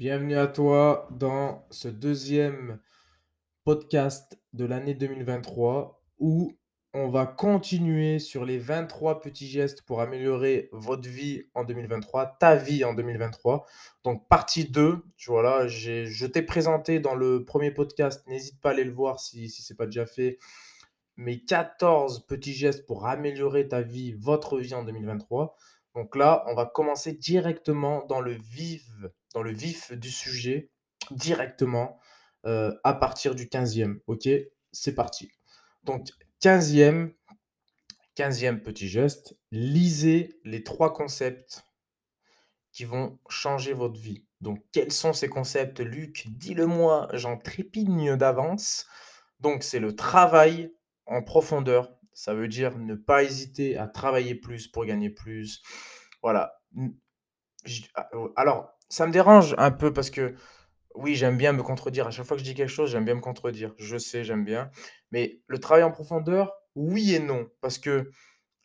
[0.00, 2.80] Bienvenue à toi dans ce deuxième
[3.64, 6.56] podcast de l'année 2023 où
[6.94, 12.56] on va continuer sur les 23 petits gestes pour améliorer votre vie en 2023, ta
[12.56, 13.66] vie en 2023.
[14.02, 18.58] Donc partie 2, tu vois là, j'ai, je t'ai présenté dans le premier podcast, n'hésite
[18.58, 20.38] pas à aller le voir si, si ce n'est pas déjà fait,
[21.18, 25.58] mes 14 petits gestes pour améliorer ta vie, votre vie en 2023.
[25.94, 28.86] Donc là, on va commencer directement dans le vif,
[29.34, 30.70] dans le vif du sujet,
[31.10, 31.98] directement
[32.46, 33.98] euh, à partir du 15e.
[34.06, 34.28] Ok,
[34.72, 35.30] c'est parti.
[35.82, 36.08] Donc
[36.42, 37.12] 15e,
[38.16, 41.64] 15e petit geste, lisez les trois concepts
[42.72, 44.24] qui vont changer votre vie.
[44.40, 48.86] Donc quels sont ces concepts, Luc Dis-le-moi, j'en trépigne d'avance.
[49.40, 50.72] Donc c'est le travail
[51.06, 51.92] en profondeur.
[52.20, 55.62] Ça veut dire ne pas hésiter à travailler plus pour gagner plus.
[56.22, 56.60] Voilà.
[57.94, 60.34] Ah, alors, ça me dérange un peu parce que
[60.94, 62.06] oui, j'aime bien me contredire.
[62.06, 63.72] À chaque fois que je dis quelque chose, j'aime bien me contredire.
[63.78, 64.70] Je sais, j'aime bien.
[65.12, 67.48] Mais le travail en profondeur, oui et non.
[67.62, 68.10] Parce que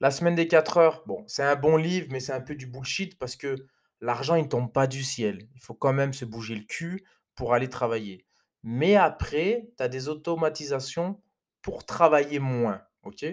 [0.02, 2.68] la semaine des 4 heures, bon, c'est un bon livre, mais c'est un peu du
[2.68, 3.56] bullshit parce que
[4.02, 5.48] l'argent, il ne tombe pas du ciel.
[5.56, 8.26] Il faut quand même se bouger le cul pour aller travailler.
[8.64, 11.22] Mais après, tu as des automatisations
[11.62, 12.82] pour travailler moins.
[13.04, 13.24] OK?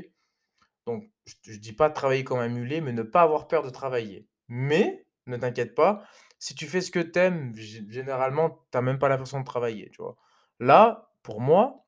[0.86, 1.10] Donc,
[1.46, 4.28] je ne dis pas travailler comme un mulet, mais ne pas avoir peur de travailler.
[4.48, 6.04] Mais, ne t'inquiète pas,
[6.38, 9.90] si tu fais ce que tu aimes, généralement, tu n'as même pas l'impression de travailler,
[9.90, 10.02] tu.
[10.58, 11.86] Là, pour moi,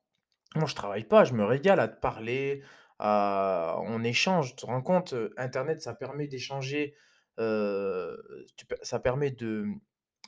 [0.55, 2.62] moi, je travaille pas, je me régale à te parler,
[3.00, 4.50] on échange.
[4.50, 6.95] Tu te rends compte, internet, ça permet d'échanger,
[7.37, 9.67] ça permet de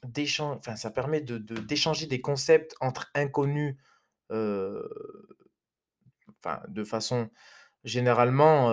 [0.02, 3.76] d'échanger des concepts entre inconnus,
[4.30, 4.90] de
[6.84, 7.30] façon
[7.86, 8.70] généralement,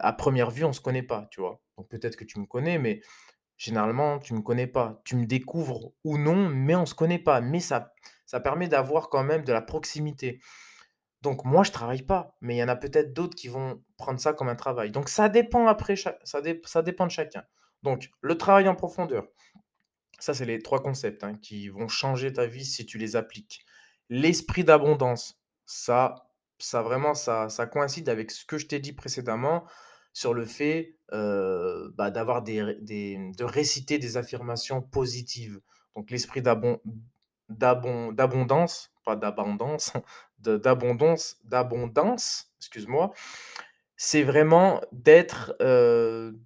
[0.00, 1.62] à première vue, on se connaît pas, tu vois?
[1.78, 3.00] Donc peut-être que tu me connais, mais
[3.56, 5.00] généralement, tu me connais pas.
[5.04, 7.40] Tu me découvres ou non, mais on se connaît pas.
[7.40, 7.92] Mais ça
[8.26, 10.40] ça permet d'avoir quand même de la proximité.
[11.22, 14.18] Donc moi, je travaille pas, mais il y en a peut-être d'autres qui vont prendre
[14.20, 14.90] ça comme un travail.
[14.90, 17.44] Donc ça dépend après ça ça dépend de chacun.
[17.82, 19.26] Donc le travail en profondeur,
[20.18, 23.64] ça, c'est les trois concepts, hein, qui vont changer ta vie si tu les appliques.
[24.08, 26.25] L'esprit d'abondance, ça
[26.58, 29.64] ça vraiment, ça ça coïncide avec ce que je t'ai dit précédemment
[30.12, 35.60] sur le fait, bah, d'avoir des des de réciter des affirmations positives.
[35.94, 36.80] Donc l'esprit d'abon
[37.48, 39.92] d'abondance, pas d'abondance,
[40.38, 43.12] d'abondance d'abondance, excuse-moi,
[43.96, 46.38] c'est vraiment d'être, heu,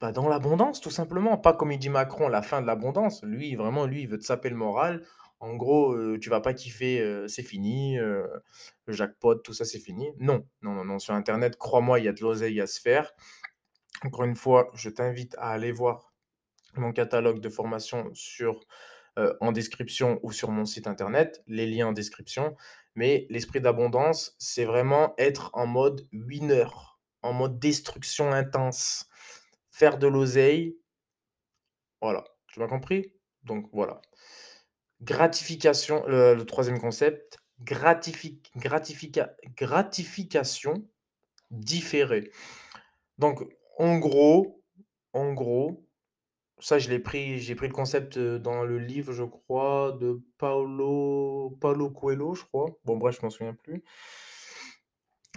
[0.00, 1.38] bah, dans l'abondance tout simplement.
[1.38, 3.22] Pas comme il dit Macron, la fin de l'abondance.
[3.24, 5.04] Lui, vraiment, lui, il veut te saper le moral.
[5.40, 10.10] En gros, heu, tu vas pas kiffer, c'est fini, le jackpot, tout ça, c'est fini.
[10.18, 13.12] Non, non, non, non, sur internet, crois-moi, il y a de l'oseille à se faire.
[14.04, 16.12] Encore une fois, je t'invite à aller voir
[16.74, 18.12] mon catalogue de formation
[19.40, 22.56] en description ou sur mon site internet, les liens en description.
[22.94, 26.66] Mais l'esprit d'abondance, c'est vraiment être en mode winner,
[27.22, 29.08] en mode destruction intense,
[29.70, 30.76] faire de l'oseille.
[32.00, 33.12] Voilà, tu m'as compris?
[33.44, 34.00] Donc voilà.
[35.02, 40.88] Gratification, le troisième concept, gratifi gratifica gratification
[41.50, 42.30] différée.
[43.18, 43.42] Donc
[43.78, 44.62] en gros
[45.12, 45.86] en gros,
[46.60, 51.56] ça je l'ai pris j'ai pris le concept, dans le livre, je crois, de Paulo
[51.60, 52.66] Paulo Coelho, je crois.
[52.84, 53.84] Bon bref, je m'en souviens plus.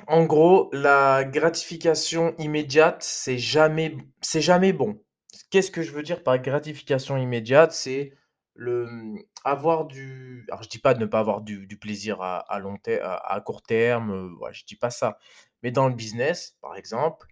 [0.07, 5.01] En gros, la gratification immédiate, c'est jamais c'est jamais bon.
[5.49, 7.71] Qu'est-ce que je veux dire par gratification immédiate?
[7.71, 8.13] C'est
[8.55, 12.59] le, mmh, avoir du alors je dis pas de ne pas avoir du plaisir à
[12.59, 15.17] long ter à court terme, heu, ouais, je dis pas ça.
[15.63, 17.27] Mais dans le business, par exemple,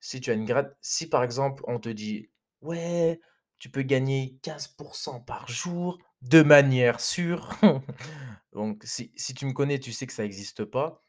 [0.00, 2.30] si tu as une grat si par exemple on te dit:
[2.62, 3.20] «Ouais,
[3.58, 7.50] tu peux gagner 15% par jour de manière sûre».
[8.52, 11.00] Donc si si tu me connais, tu sais que ça existe pas.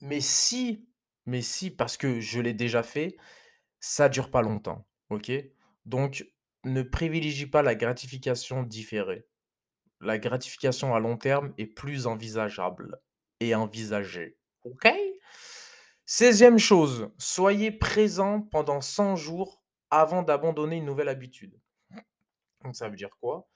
[0.00, 0.86] Mais si
[1.26, 3.16] mais si, parce que je l'ai déjà fait,
[3.80, 5.32] ça dure pas longtemps, OK?
[5.86, 6.26] Donc
[6.64, 9.26] ne privilégie pas la gratification différée.
[10.00, 13.00] La gratification à long terme est plus envisageable
[13.40, 14.38] et envisagée.
[14.64, 14.88] OK?
[16.06, 21.58] 16 chose, soyez présent pendant 100 jours avant d'abandonner une nouvelle habitude.
[22.62, 23.48] Donc ça veut dire quoi?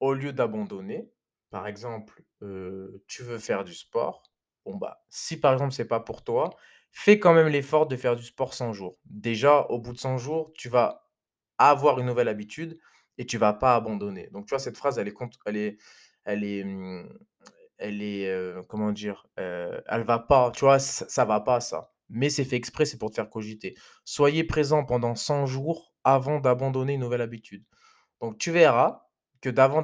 [0.00, 1.10] Au lieu d'abandonner,
[1.50, 2.22] par exemple,
[3.06, 4.22] tu veux faire du sport,
[4.64, 6.50] bon bah, si par exemple c'est pas pour toi,
[6.92, 8.98] fais quand même l'effort de faire du sport 100 jours.
[9.04, 11.07] Déjà, au bout de 100 jours, tu vas
[11.58, 12.78] avoir une nouvelle habitude
[13.18, 14.28] et tu vas pas abandonner.
[14.32, 15.14] Donc tu vois, cette phrase, elle est
[15.46, 15.78] elle est
[16.24, 17.08] elle est, mmh,
[17.78, 19.26] elle est, comment dire?
[19.38, 20.78] Heu, elle va pas, tu vois?
[20.78, 21.92] Ç ça va pas ça.
[22.10, 23.76] Mais c'est fait exprès, c'est pour te faire cogiter.
[24.04, 27.64] Soyez présent pendant 100 jours avant d'abandonner une nouvelle habitude.
[28.20, 29.06] Donc tu verras,
[29.42, 29.82] que d'avant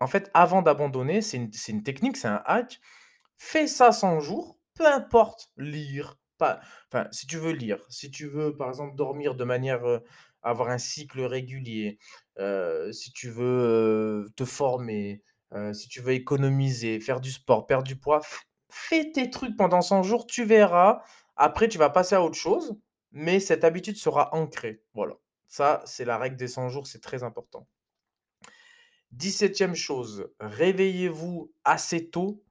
[0.00, 2.80] en fait, avant d'abandonner, c'est une une technique, c'est un hack.
[3.38, 6.60] Fais ça 100 jours, peu importe, lire, pas
[6.92, 9.84] enfin, si tu veux lire, si tu veux, par exemple, dormir de manière,
[10.46, 11.98] avoir un cycle régulier,
[12.92, 15.22] si tu veux, te former,
[15.72, 18.20] si tu veux économiser, faire du sport, perdre du poids,
[18.68, 21.02] fais tes trucs pendant 100 jours, tu verras.
[21.36, 22.78] Après, tu vas passer à autre chose,
[23.12, 24.82] mais cette habitude sera ancrée.
[24.94, 25.14] Voilà.
[25.48, 27.66] Ça, c'est la règle des 100 jours, c'est très important.
[29.16, 32.42] 17e chose, réveillez-vous assez tôt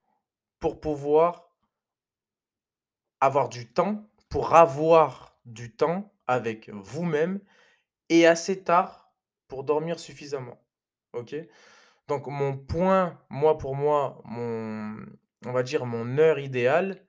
[0.59, 1.49] pour pouvoir
[3.19, 7.39] avoir du temps, pour avoir du temps avec vous-même
[8.09, 9.13] et assez tard
[9.47, 10.61] pour dormir suffisamment.
[11.13, 11.35] OK?
[12.09, 14.97] Donc mon point, moi, pour moi, mon
[15.45, 17.05] on va dire mon heure idéale,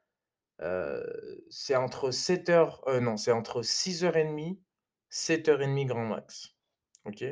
[1.51, 4.61] c'est entre 7:00, heu, non, c'est entre 6:30,
[5.11, 6.57] 7:30 grand max.
[7.07, 7.25] OK?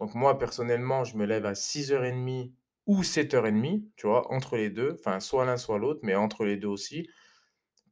[0.00, 2.54] Donc moi, personnellement, je me lève à 6:30
[2.86, 4.32] ou 7:30, tu vois?
[4.32, 7.08] Entre les 2, enfin soit l'un soit l'autre, mais entre les 2 aussi,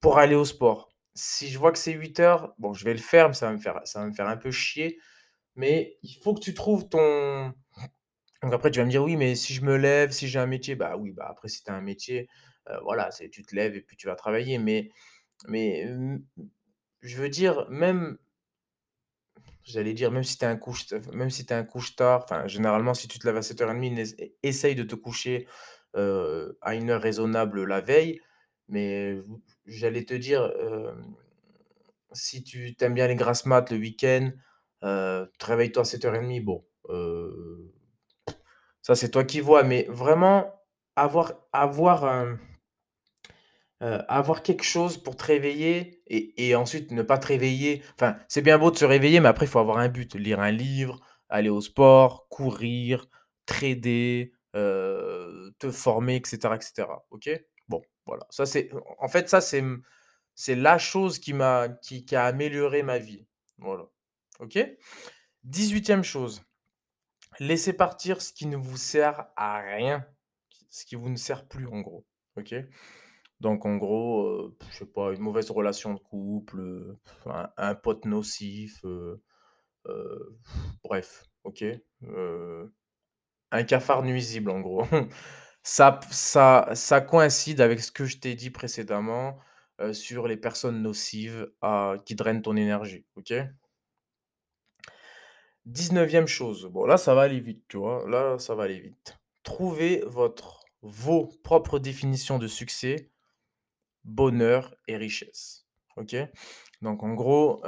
[0.02, 0.93] pour aller au sport.
[1.16, 3.58] Si je vois que c'est 8:00, bon, je vais le faire, mais ça va me
[3.58, 4.98] faire ça va me faire un peu chier,
[5.56, 7.52] mais il faut que tu trouves ton
[8.42, 10.46] donc après tu vas me dire: «Oui, mais si je me lève, si j'ai un
[10.46, 12.28] métier», bah oui, bah après si tu as un métier,
[12.70, 14.90] heu, voilà, tu te lèves et puis tu vas travailler, mais
[15.48, 15.86] mais,
[17.02, 18.18] je veux dire même
[19.64, 22.92] J'allais dire même si tu es un couche même si es un couche-tard, enfin généralement
[22.94, 25.46] si tu te lèves à 7:30 ness e essaye de te coucher,
[25.94, 28.20] à une heure raisonnable la veille.
[28.68, 29.16] Mais
[29.66, 30.52] j'allais te dire,
[32.12, 34.30] si tu aimes bien les grasses mat le week-end,
[35.40, 36.64] réveille-toi à 7:30, bon,
[38.82, 40.52] ça c'est toi qui vois, mais vraiment
[40.96, 42.26] avoir avoir,
[43.80, 48.58] avoir quelque chose pour te réveiller et ensuite ne pas te réveiller enfin, c'est bien
[48.58, 50.14] beau de se réveiller, mais après il faut avoir un but.
[50.14, 53.06] Lire un livre, aller au sport, courir,
[53.46, 57.04] trader, te former et cetera et cetera.
[57.10, 57.30] OK?
[58.06, 58.26] Voilà.
[58.30, 59.64] Ça c'est en fait, ça c'est,
[60.34, 63.26] c'est la chose qui m'a qui qui a amélioré ma vie.
[63.58, 63.84] Voilà.
[64.40, 64.58] OK?
[65.44, 66.42] 18e chose,
[67.40, 70.06] laissez partir ce qui ne vous sert à rien,
[70.70, 72.06] ce qui vous ne sert plus en gros.
[72.36, 72.54] OK?
[73.40, 76.96] Donc en gros, heu, je sais pas, une mauvaise relation de couple,
[77.26, 78.84] un un pote nocif,
[80.82, 81.64] bref, OK?
[83.50, 84.84] Un cafard nuisible en gros.
[85.66, 89.38] Ça ça ça coïncide avec ce que je t'ai dit précédemment,
[89.92, 91.50] sur les personnes nocives
[92.04, 93.32] qui drainent ton énergie, OK?
[95.66, 98.08] 19e chose, bon là ça va aller vite, tu vois?
[98.08, 99.18] Là, ça va aller vite.
[99.42, 103.10] Trouvez votre vos propres définitions de succès
[104.04, 105.66] bonheur et richesse.
[105.96, 106.14] OK?
[106.82, 107.62] Donc en gros,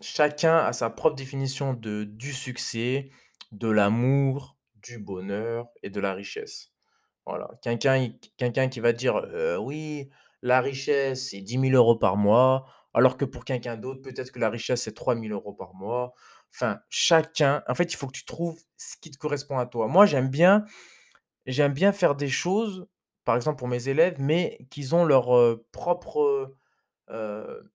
[0.00, 3.10] chacun a sa propre définition de du succès,
[3.50, 4.57] de l'amour,
[4.96, 6.70] bonheur et de la richesse.
[7.26, 7.50] Voilà.
[7.62, 10.08] Quelqu'un qui va dire, heu: «Oui,
[10.42, 14.38] la richesse, c'est dix mille euros par mois», alors que pour quelqu'un d'autre, peut-être que
[14.40, 16.14] la richesse, c'est trois mille euros par mois.
[16.54, 19.88] Enfin, chacun en fait, il faut que tu trouves ce qui te correspond à toi.
[19.88, 20.64] Moi, j'aime bien
[21.46, 22.86] J'aime bien faire des choses,
[23.24, 26.54] par exemple pour mes élèves, mais qu'ils ont leur, heu, propre,
[27.10, 27.72] heu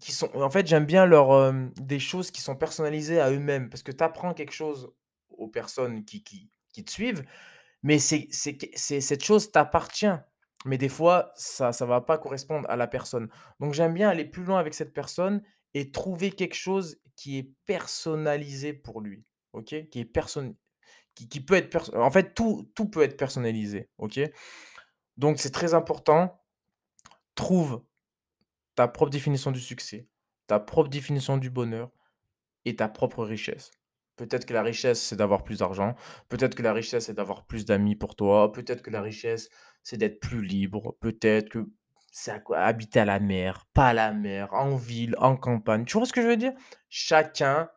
[0.00, 3.70] qui sont en fait, j'aime bien leur, hem, des choses qui sont personnalisées à eux-mêmes.
[3.70, 4.92] Parce que tu apprends quelque chose
[5.30, 7.24] aux personnes qui qui qui te suivent,
[7.82, 10.06] mais c'est c'est c'est cette chose t'appartient.
[10.66, 13.28] Mais des fois, ça ça va pas correspondre à la personne.
[13.60, 15.42] Donc j'aime bien aller plus loin avec cette personne
[15.74, 19.88] et trouver quelque chose qui est personnalisé pour lui, OK?
[19.90, 20.56] Qui est person
[21.14, 24.20] qui qui peut être perso en fait, tout tout peut être personnalisé, OK?
[25.16, 26.40] Donc c'est très important.
[27.34, 27.84] Trouve
[28.76, 30.08] ta propre définition du succès,
[30.46, 31.90] ta propre définition du bonheur
[32.64, 33.72] et ta propre richesse.
[34.16, 35.94] Peut-être que la richesse, c'est d'avoir plus d'argent.
[36.28, 38.52] Peut-être que la richesse, c'est d'avoir plus d'amis pour toi.
[38.52, 39.50] Peut-être que la richesse,
[39.82, 40.96] c'est d'être plus libre.
[41.00, 41.66] Peut-être que
[42.12, 45.84] c'est à quoi habiter à la mer, pas à la mer, en ville, en campagne.
[45.84, 46.52] Tu vois ce que je veux dire?
[46.88, 47.68] Chacun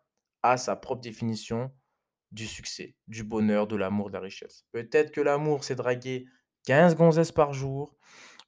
[0.44, 1.74] a sa propre définition
[2.32, 4.64] du succès, du bonheur, de l'amour, de la richesse.
[4.72, 6.26] Peut-être que l'amour, c'est draguer
[6.66, 7.98] 15 gonzesses par jour.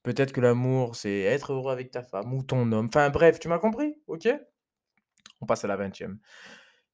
[0.04, 2.88] Peut-être que l'amour, c'est être heureux avec ta femme ou ton homme.
[2.88, 3.96] Enfin bref, tu m'as compris?
[4.08, 4.28] OK?
[5.42, 6.18] On passe à la 20e.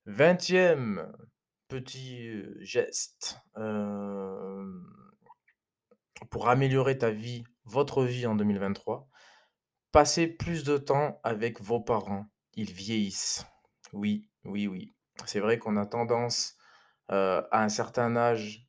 [0.07, 1.11] 20e
[1.67, 3.39] petit, geste,
[6.29, 9.09] pour améliorer ta vie, votre vie en 2023,
[9.91, 12.25] passez plus de temps avec vos parents.
[12.53, 13.45] Ils vieillissent.
[13.93, 14.93] Oui, oui, oui.
[15.25, 16.57] C'est vrai qu'on a tendance,
[17.09, 18.67] à un certain âge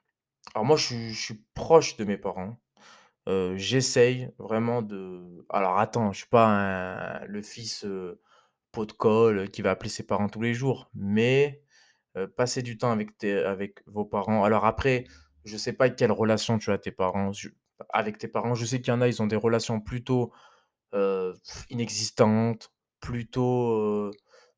[0.54, 2.60] alors moi je suis proche de mes parents.
[3.56, 7.86] J'essaye vraiment de alors attends, je suis pas le fils,
[8.72, 11.62] pot de colle, qui va appeler ses parents tous les jours, mais
[12.16, 14.44] heu, passer du temps avec tes avec vos parents.
[14.44, 15.04] Alors après,
[15.44, 17.50] je sais pas quelle relation tu as tes parents, je
[17.90, 18.54] avec tes parents.
[18.54, 20.32] Je sais qu'il y en a, ils ont des relations plutôt,
[21.70, 24.10] inexistantes, plutôt, heu,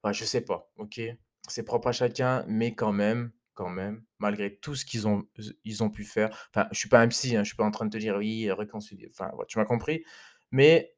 [0.02, 1.00] bah, je sais pas, OK?
[1.48, 3.32] C'est propre à chacun, mais quand même
[3.68, 5.24] même, malgré tout ce qu'ils ont
[5.64, 7.70] ils ont pu faire enfin, je suis pas un psy, hein, je suis pas en
[7.70, 10.04] train de te dire: «Oui, réconcilier», enfin, tu m'as compris?
[10.52, 10.94] Mais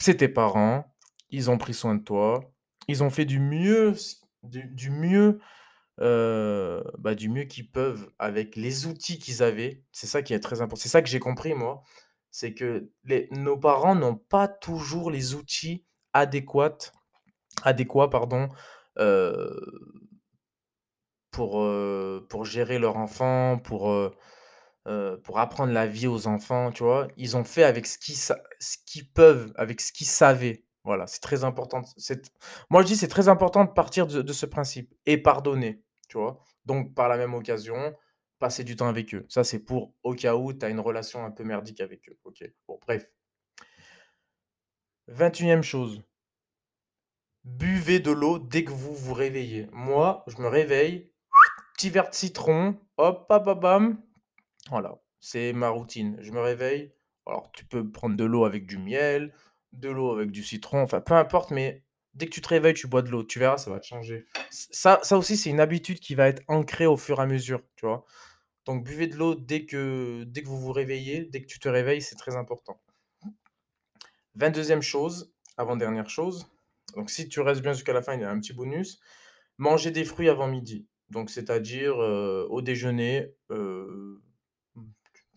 [0.00, 0.94] c'est tes parents,
[1.30, 2.52] ils ont pris soin de toi,
[2.88, 3.94] ils ont fait du mieux
[4.44, 5.40] du mieux,
[6.00, 9.84] heu, bah, du mieux qu'ils peuvent avec les outils qu'ils avaient.
[9.92, 10.82] C'est ça qui est très important.
[10.82, 11.82] C'est ça que j'ai compris moi,
[12.30, 12.90] c'est que
[13.32, 16.92] nos parents n'ont pas toujours les outils adéquates
[17.64, 18.48] adéquats, pardon,
[18.98, 19.56] heu
[21.36, 21.62] pour,
[22.28, 23.94] pour gérer leur enfant, pour,
[25.24, 27.08] pour apprendre la vie aux enfants, tu vois?
[27.18, 30.64] Ils ont fait avec ce qu'ils sa ce qu'ils peuvent, avec ce qu'ils savaient.
[30.84, 32.32] Voilà, c'est très important c'est
[32.70, 36.18] moi je dis: «C'est très important de partir de de ce principe et pardonner», tu
[36.18, 36.38] vois?
[36.64, 37.94] Donc par la même occasion,
[38.38, 39.26] passer du temps avec eux.
[39.28, 42.18] Ça, c'est pour au cas où tu as une relation un peu merdique avec eux,
[42.24, 42.44] OK?
[42.68, 43.06] Bon bref.
[45.08, 46.02] 21e chose
[47.44, 49.68] buvez de l'eau dès que vous vous réveillez.
[49.72, 51.10] Moi, je me réveille,
[51.76, 54.00] petit verre de citron, hop, pa bam,
[54.70, 56.16] voilà, c'est ma routine.
[56.20, 56.92] Je me réveille,
[57.26, 59.34] alors tu peux prendre de l'eau avec du miel,
[59.72, 62.86] de l'eau avec du citron, enfin peu importe, mais dès que tu te réveilles, tu
[62.86, 64.26] bois de l'eau, tu verras, ça va changer.
[64.50, 67.86] Ça aussi, c'est une habitude qui va être ancrée au fur et à mesure, tu
[67.86, 68.06] vois?
[68.64, 71.68] Donc buvez de l'eau dès que dès que vous vous réveillez, dès que tu te
[71.68, 72.80] réveilles, c'est très important.
[74.38, 76.48] 22e chose, avant-dernière chose,
[76.94, 78.98] donc si tu restes bien jusqu'à la fin, il y a un petit bonus.
[79.58, 84.16] Manger des fruits avant midi, donc c'est-à-dire, au déjeuner, mmh,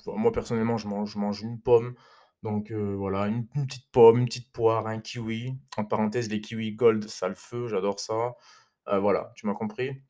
[0.07, 1.95] moi personnellement, je mange une pomme,
[2.43, 5.57] donc voilà, une petite pomme, une petite poire, un kiwi.
[5.77, 8.33] Entre parenthèses, les kiwis Gold, ça le feu, j'adore ça.
[8.87, 10.01] Voilà, tu m'as compris?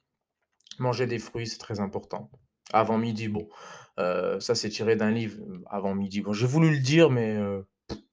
[0.78, 2.30] Manger des fruits, c'est très important.
[2.72, 3.50] Avant midi, bon,
[3.98, 6.22] ça c'est tiré d'un livre, heu, avant midi.
[6.22, 7.38] Bon, j'ai voulu le dire, mais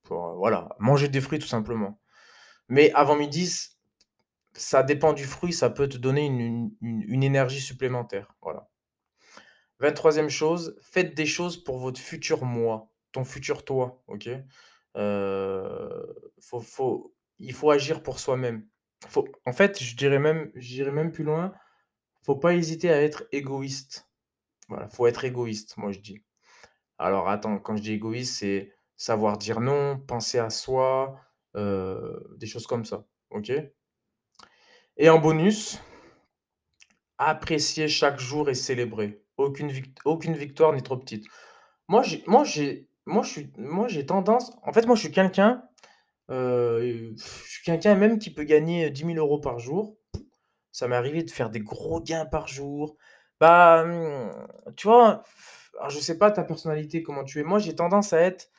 [0.09, 2.01] voilà, manger des fruits tout simplement.
[2.69, 3.53] Mais avant midi,
[4.59, 8.69] ça dépend du fruit, ça peut te donner une une énergie supplémentaire, voilà.
[9.81, 14.03] 23e chose, faites des choses pour votre futur moi, ton futur toi,
[16.63, 18.67] faut il faut agir pour soi-même.
[19.47, 21.53] En fait, je dirais même j'irais même plus loin,
[22.23, 24.09] faut pas hésiter à être égoïste.
[24.69, 26.25] Voilà, faut être égoïste, moi je dis.
[26.99, 31.21] Alors attends, quand je dis égoïste, c'est savoir dire non, penser à soi,
[31.57, 33.07] heu, des choses comme ça?
[34.99, 35.79] Et en bonus
[37.19, 39.23] apprécier chaque jour et célébrer.
[39.37, 41.27] Aucune vict aucune victoire n'est trop petite.
[41.89, 42.87] Moi j'ai
[44.07, 45.63] tendance en fait, moi je suis quelqu'un,
[46.31, 49.97] heu, je suis quelqu'un même qui peut gagner 10 000 € par jour.
[50.73, 52.97] Ça m'est arrivé de faire des gros gains par jour.
[53.41, 55.25] Bah, mmh, tu vois?
[55.79, 57.45] Alors je sais pas ta personnalité, comment tu es.
[57.45, 58.51] Moi, j'ai tendance à être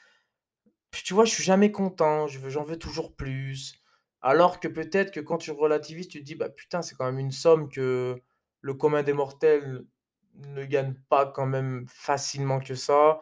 [0.92, 3.82] tu vois, je suis jamais content, j'en veux toujours plus.
[4.22, 7.20] Alors que peut-être que quand tu relativises, tu te dis: «Bah, putain, c'est quand même
[7.20, 8.22] une somme que
[8.62, 9.84] le commun des mortels
[10.36, 13.20] ne gagne pas quand même facilement que ça».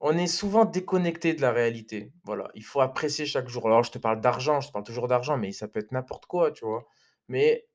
[0.00, 2.12] On est souvent déconnecté de la réalité.
[2.24, 3.66] Voilà, il faut apprécier chaque jour.
[3.66, 6.26] Alors je te parle d'argent, je te parle toujours d'argent, mais ça peut être n'importe
[6.26, 6.84] quoi, tu vois?
[7.28, 7.66] Mais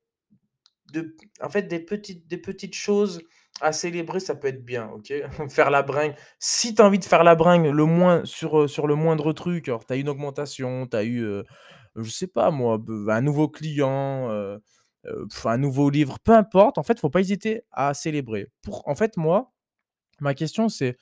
[0.93, 3.21] de en fait, des petites des petites choses
[3.61, 5.11] à célébrer, ça peut être bien, OK?
[5.49, 6.15] Faire la bringue.
[6.39, 9.33] Si tu as envie de faire la bringue le moins sur, heu, sur le moindre
[9.33, 11.45] truc, alors tu as une augmentation, tu as eu, heu,
[12.03, 14.29] je sais pas moi, be un nouveau client,
[15.45, 18.47] un nouveau livre, peu importe, en fait, faut pas hésiter à célébrer.
[18.61, 19.53] Pour en fait, moi,
[20.21, 20.97] ma question c'est: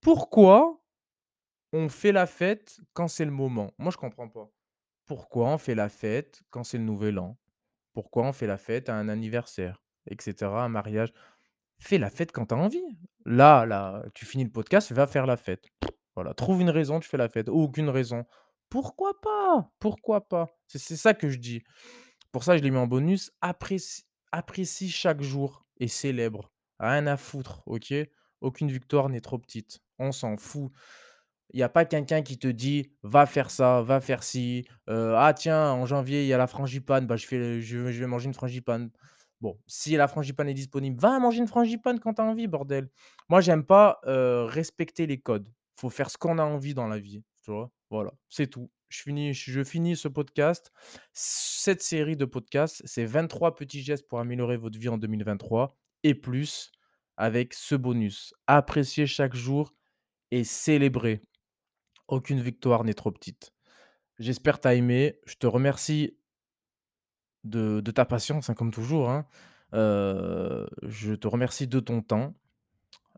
[0.00, 0.80] «Pourquoi
[1.72, 4.50] on fait la fête quand c'est le moment?» moi, je comprends pas.
[5.06, 7.38] Pourquoi on fait la fête quand c'est le nouvel an?
[7.94, 9.82] Pourquoi on fait la fête à un anniversaire?
[10.10, 11.12] Et cetera, un mariage?
[11.78, 12.82] Fais la fête quand tu as envie.
[13.26, 15.66] Là là, tu finis le podcast, va faire la fête.
[16.14, 17.48] Voilà, trouve une raison, tu fais la fête.
[17.48, 18.24] Aucune raison.
[18.70, 19.70] Pourquoi pas?
[19.78, 20.48] Pourquoi pas?
[20.66, 21.62] C'est ça que je dis.
[22.32, 23.32] Pour ça, je l'ai mis en bonus.
[24.32, 26.52] Apprécie chaque jour et célèbre.
[26.80, 27.94] Rien à foutre, OK?
[28.40, 29.80] Aucune victoire n'est trop petite.
[29.98, 30.72] On s'en fout.
[31.52, 35.14] Il y a pas quelqu'un qui te dit: «Va faire ça, va faire ci», heu:
[35.16, 38.26] «Ah tiens, en janvier, il y a la frangipane, bah, je fais je vais manger
[38.28, 38.90] une frangipane».
[39.40, 42.90] Bon, si la frangipane est disponible, va manger une frangipane quand tu as envie, bordel.
[43.28, 45.48] Moi, j'aime pas, heu, respecter les codes.
[45.76, 47.70] Faut faire ce qu'on a envie dans la vie, tu vois?
[47.94, 48.72] Voilà, c'est tout.
[48.88, 50.72] Je finis ce podcast.
[51.12, 56.16] Cette série de podcasts, c'est 23 petits gestes pour améliorer votre vie en 2023 et
[56.16, 56.72] plus
[57.16, 58.34] avec ce bonus.
[58.48, 59.76] Apprécier chaque jour
[60.32, 61.22] et célébrer.
[62.08, 63.54] Aucune victoire n'est trop petite.
[64.18, 65.20] J'espère tu as aimé.
[65.24, 66.18] Je te remercie
[67.44, 69.24] de ta patience, hein, comme toujours, hein.
[69.72, 72.34] Heu, je te remercie de ton temps.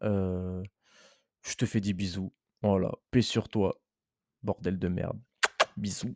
[0.03, 0.63] Heu,
[1.41, 2.35] je te fais des bisous.
[2.61, 3.81] Voilà, paix sur toi,
[4.47, 5.19] bordel de merde.
[5.77, 6.15] Bisous.